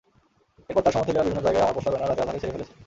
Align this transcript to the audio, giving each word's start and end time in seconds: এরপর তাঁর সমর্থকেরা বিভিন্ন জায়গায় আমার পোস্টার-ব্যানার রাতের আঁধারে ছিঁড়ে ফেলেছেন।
এরপর 0.69 0.83
তাঁর 0.83 0.93
সমর্থকেরা 0.93 1.25
বিভিন্ন 1.27 1.45
জায়গায় 1.45 1.63
আমার 1.65 1.75
পোস্টার-ব্যানার 1.75 2.09
রাতের 2.09 2.23
আঁধারে 2.23 2.41
ছিঁড়ে 2.41 2.55
ফেলেছেন। 2.55 2.77